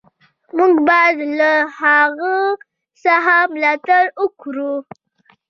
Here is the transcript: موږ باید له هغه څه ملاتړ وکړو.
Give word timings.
موږ 0.57 0.73
باید 0.89 1.17
له 1.39 1.51
هغه 1.79 2.35
څه 3.01 3.13
ملاتړ 3.53 4.03
وکړو. 4.21 4.73